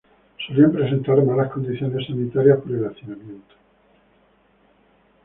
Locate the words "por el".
2.61-2.87